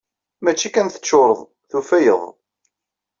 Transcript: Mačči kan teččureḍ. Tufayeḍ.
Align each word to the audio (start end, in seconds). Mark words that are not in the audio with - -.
Mačči 0.43 0.69
kan 0.69 0.87
teččureḍ. 0.89 1.39
Tufayeḍ. 1.69 2.21